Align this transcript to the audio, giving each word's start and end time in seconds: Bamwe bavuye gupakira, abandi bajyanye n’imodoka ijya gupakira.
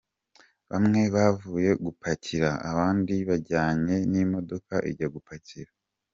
Bamwe 0.69 1.01
bavuye 1.15 1.71
gupakira, 1.85 2.49
abandi 2.69 3.15
bajyanye 3.29 3.95
n’imodoka 4.11 4.73
ijya 4.89 5.07
gupakira. 5.15 5.71